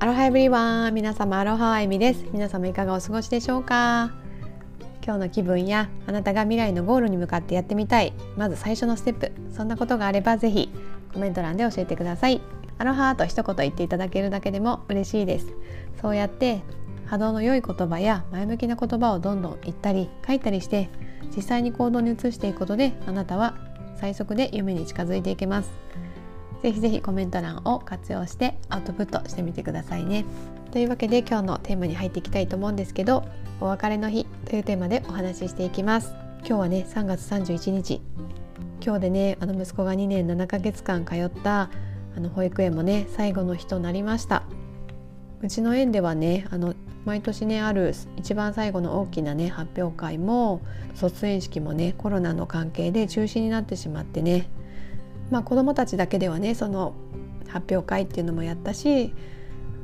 [0.00, 2.24] アロハエブリワン皆様アロハエミです。
[2.32, 4.12] 皆様いかがお過ごしでしょうか？
[5.04, 8.12] 今日の気分やあなたが未来のゴールに向かってやってみたい。
[8.36, 9.32] まず最初のステップ。
[9.52, 10.70] そんなことがあればぜひ
[11.12, 12.40] コメント欄で教えてください。
[12.78, 15.48] アロハと一言言っていただけるだけでも嬉しいです。
[16.00, 16.62] そうやって
[17.06, 20.90] 波動の良い言葉や前向きな言葉をどんどん言ったり書いたりして
[21.34, 23.56] 実際に行動に移していくことであなたは
[23.96, 25.70] 最速で夢に近づいていけます。
[26.62, 30.24] ぜひぜひコメント欄を活用してアウトプットしてみてくださいね。
[30.72, 33.24] というわけで今日のテーマに入っていきたいと思うんですけど
[33.60, 36.12] お別れの日というテーマでお話ししていきます。
[36.40, 38.00] 今日はね3月31日。
[38.84, 41.70] 今日でねあの息子が2年7ヶ月間通った
[42.16, 44.42] あの保育園もね最後の日となりました。
[45.40, 50.60] うちの園ではねあの毎年ねある一番最後の大きなね発表会も
[50.94, 54.48] 卒園式もねコロナの関係で中止になってしまってね
[55.30, 56.94] まあ子どもたちだけではねその
[57.48, 59.14] 発表会っていうのもやったし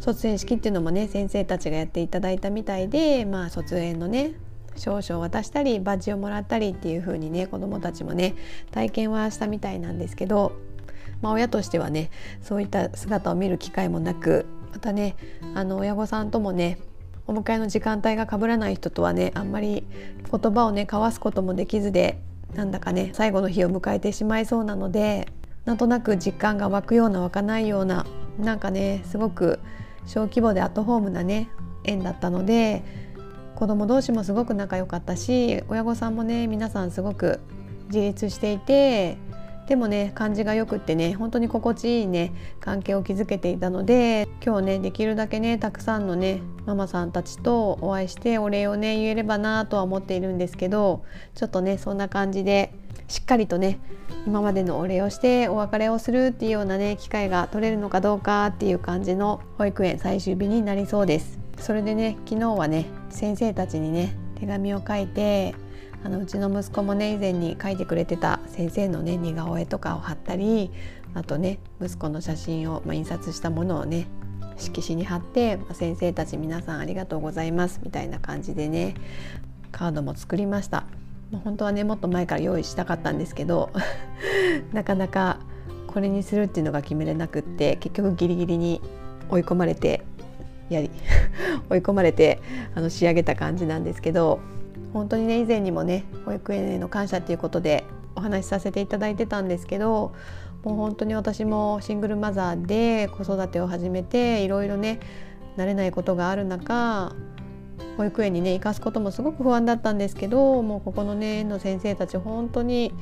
[0.00, 4.34] 卒園式っていうのもね先生たちがやっていただいたみたいでまあ卒園のね
[4.76, 8.34] 証書を渡したりバッジをもらったりっていう風にね子どもたちもね
[8.70, 10.52] 体験はしたみたいなんですけど、
[11.20, 12.10] まあ、親としてはね
[12.40, 15.16] そういった姿を見る機会もなくまたね
[15.54, 16.78] あの親御さんともね
[17.26, 19.84] お迎えの時間帯が被らない人とはねあんまり
[20.30, 22.20] 言葉をね交わすこともできずで
[22.54, 25.28] なんだかね最後の日を迎えてしまいそうなので
[25.64, 28.06] なんとなく実感が湧くような湧かないような
[28.38, 29.60] なんかねすごく
[30.06, 31.48] 小規模でアットホームなね
[31.84, 32.82] 縁だったので
[33.54, 37.40] 子供同士もすごく仲良かったし親御さんもね皆さんすごく
[37.86, 39.18] 自立していて
[39.70, 51.04] でもね感じがよくってね本当に心地いいね関係を築けていたので今日ねできるだけねたくさんのねママさんたちとお会いしてお礼をね言えればなとは思っているんですけど
[51.36, 52.74] ちょっとねそんな感じで
[53.06, 53.78] しっかりとね
[54.26, 61.38] 今までのお礼をしてお別れをするっていうようなね機会が取れるのかどうかっていう感じの保育園最終日になりそうです。
[61.58, 65.54] それでね昨日はね先生たちにね手紙を書いて
[66.02, 70.70] あのうちの息子もね以前に書いてくれてた先生のね似顔絵とかを貼ったり
[71.14, 74.06] あとね息子の写真を、まあ、印刷したものをね
[74.56, 78.94] 色紙に貼って、ま、先生たち皆さんありがとうございますみたいな感じでね
[79.72, 80.84] カードも作りました。
[81.30, 83.70] まあ、本当はねもっと前から用意したかったんですけど
[84.72, 85.38] なかなか
[85.86, 88.80] これにするっていうのが決めれなくって結局ギリギリに
[89.28, 90.02] 追い込まれて
[90.68, 90.90] やり
[91.70, 92.40] 追い込まれて
[92.74, 94.40] あの仕上げた感じなんですけど
[94.92, 97.84] 本当にね以前にもね保育園への感謝っていうことで
[98.16, 100.14] お話しさせていただいてたんですけど
[100.64, 105.00] もう本当に私もシングルマザーで子育てを始めていろいろね
[105.56, 107.14] 慣れないことがある中
[107.96, 112.92] 保育園にね行かすこともすごく不安だったんですけどもうここのね園の先生たち本当に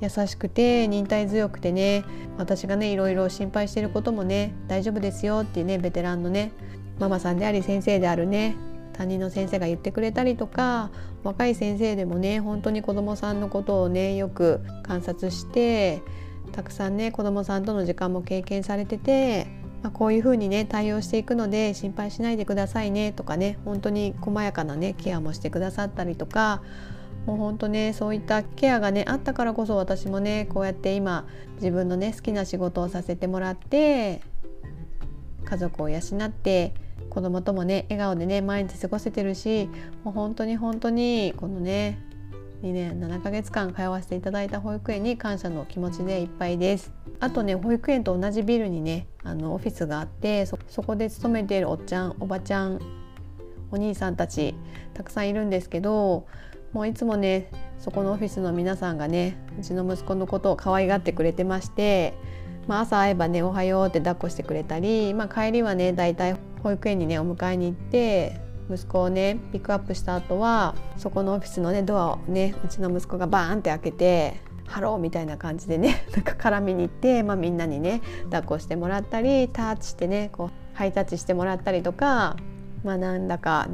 [0.00, 2.04] 優しくて忍耐強くてね
[2.36, 6.52] 私がねいろいろ心配してることもね大丈夫ですよっていうねベテランのね
[7.00, 8.56] ママさんであり先生であるね
[8.98, 10.90] 担任の先生が言ってくれたりとか
[11.22, 16.02] 若い先生でもね本当に子どもさんのことをねよく観察して
[16.50, 19.46] たくさんね子どもさんとの時間も経験されてて、
[19.84, 26.60] まあ、こういうふうにね対応していくので心配しないでくださいねとかね本当に細やかなねケアもしてくださったりとか
[27.24, 34.22] もう本当ねそういったケアがねあったからこそ私もねこうやって今自分のね好きな仕事をさせてもらって
[35.44, 36.74] 家族を養って
[37.10, 39.68] 子供ともね笑顔でね毎日過ごせてるし
[40.04, 41.98] もう本当に本当にこのね
[42.62, 46.92] 2年7ヶ月間通わせていただいた保育園に感謝の気持ちでいっぱいです。
[47.20, 52.80] あとね保育園と同じビルにねあのオフィスがあってそこで勤めているおっちゃんおばちゃん
[53.70, 54.54] お兄さんたち
[54.94, 56.26] たくさんいるんですけど
[56.72, 62.14] もういつもねそこのオフィスの皆さんがねうちの息子のことを可愛がってくれてまして
[62.68, 68.40] まあ、朝会えばね「おはよう」って抱っこしてくれたり、まあ、帰りはねだいたい保育園にねお迎えに行って
[68.70, 82.36] 息子をねピックアップした後はそこのオフィスのねドアをねうちの息子がバーンって開けてハローみたいな感じでね なんか絡みに行って、まあ、みんなにね抱っこしてもらったりタッチしてねこうハイタッチしてもらったりとか、
[82.84, 83.66] まあ、なんだか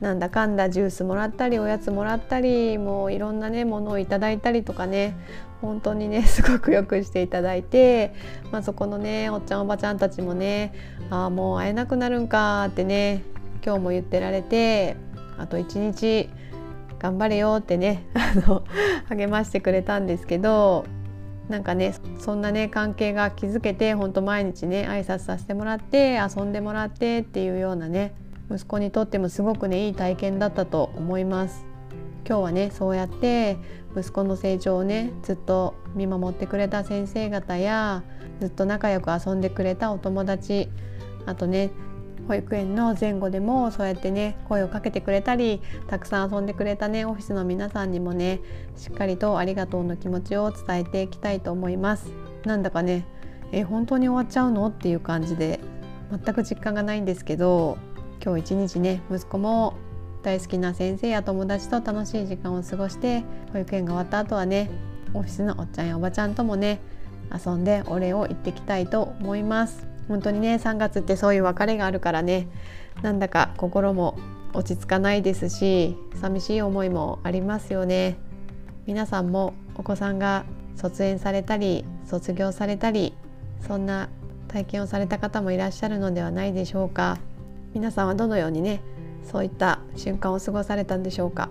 [0.00, 5.16] なんだかんだジュースもらったりおやつもらったりもういろんなねものをいただいたりとかね
[5.62, 8.14] 本当にね すごくよくしていただいて、
[8.52, 10.72] まあ、そこのねおっちゃんおばちゃんたちもね
[11.10, 13.22] ああもう会えなくなるんかってね
[13.64, 14.96] 今日も言ってられて
[15.38, 16.28] あと一日
[16.98, 18.64] 頑張れよってね あの
[19.08, 20.84] 励ましてくれたんですけど
[21.48, 28.14] なんかねそんなね関係が築けてほんと毎日ね挨拶させてもらって遊んでもらってっていうようなね
[28.50, 31.64] 息子にとってもすごくねいい体験だったと思います。
[32.26, 33.56] 今日はねそうやって
[33.96, 38.02] 息子の成長をねずっと見守ってくれた先生方や
[38.40, 40.68] ずっと仲良く遊んでくれたお友達
[41.24, 41.70] あとね
[42.26, 48.40] 保育園の前後でもそうやってね声をかけてくれたりたくさん遊んでくれたねオフィスの皆さんにもね
[48.76, 52.10] しっかりとありがとうの気持ちを伝えていきたいと思います
[52.44, 53.06] なんだかね
[53.52, 54.66] え本当に終わっちゃうの？
[54.66, 55.60] っていう感じで
[56.10, 57.78] 全く実感がないんですけど
[58.24, 59.74] 今日一日ね息子も
[60.22, 63.22] 大好きな先生や友達と楽しい時間を過ごして
[63.52, 64.70] 保育園が終わった後はね
[65.14, 66.80] オフィスのおっちゃんやおばちゃんともね
[67.32, 69.86] 遊んでお礼を言ってきたいと思います。
[70.08, 72.48] 本当にね3月ってそういう別れがあるからね
[73.02, 74.16] なんだか心も
[74.52, 78.16] 落ち着かないですし寂しい思いもありますよね。
[78.86, 80.44] 皆さんもお子さんが
[80.76, 83.14] 卒園されたり卒業されたり
[83.66, 84.08] そんな
[84.48, 87.18] 体験をされた方もいらっしゃるのではないでしょうか。
[87.76, 88.80] 皆さんはどのようにね
[89.22, 91.50] そういった瞬間を過ごされたんでしょうか。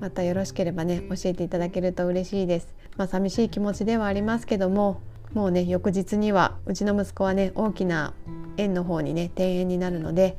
[0.00, 2.74] またよろしければね教えていただけると嬉しいです。
[2.96, 5.00] まあ、寂しい気持ちではありますけども
[5.34, 8.12] もうね翌日にはうちの息子はね大きな
[8.56, 10.36] 園の方にね庭園になるので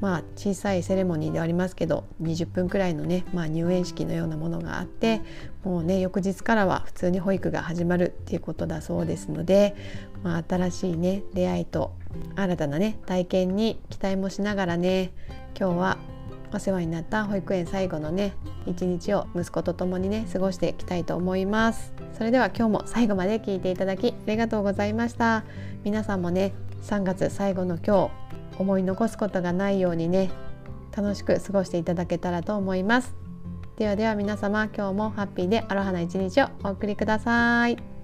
[0.00, 5.20] まあ小さいセレモニーではありますけど20分くらいのね、まあ、入園式のようなものがあって
[5.64, 9.74] もうね翌日からは普通に保育が始まるっていうことだそうですので、
[10.22, 11.94] まあ、新しいね出会いと
[12.36, 15.12] 新たなね体験に期待もしながらね
[15.58, 15.98] 今日は
[16.52, 18.32] お世話になった保育園最後のね
[18.66, 21.92] 一日を息子と共にね過ごしていきたいと思います。
[22.16, 25.44] それでは今日も最後まで聞いていただきありがとうございました。
[25.84, 30.30] 皆さんもね3月最後の今日思い残すことがないようにね
[30.96, 33.14] 楽しく過ごしていただけたらと思います
[33.76, 37.97] ではでは皆様今日もハッピーでアロハな一日をお送りください。